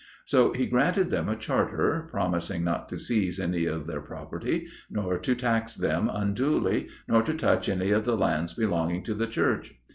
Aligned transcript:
So 0.25 0.51
he 0.53 0.65
granted 0.65 1.11
them 1.11 1.29
a 1.29 1.35
Charter, 1.35 2.07
promising 2.09 2.63
not 2.63 2.89
to 2.89 2.97
seize 2.97 3.39
any 3.39 3.65
of 3.67 3.85
their 3.85 4.01
property, 4.01 4.65
nor 4.89 5.19
to 5.19 5.35
tax 5.35 5.75
them 5.75 6.09
unduly, 6.11 6.87
nor 7.07 7.21
to 7.21 7.35
touch 7.35 7.69
any 7.69 7.91
of 7.91 8.03
the 8.03 8.17
lands 8.17 8.53
belonging 8.55 9.03
to 9.03 9.13
the 9.13 9.27
Church. 9.27 9.75